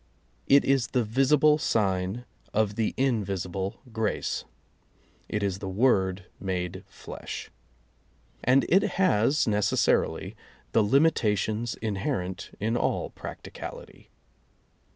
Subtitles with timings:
[0.47, 4.45] It is the visible sign of the invisible grace.
[5.29, 7.51] It is the word made flesh.
[8.43, 10.35] And it has necessarily
[10.71, 14.09] the limitations inherent in all practicality.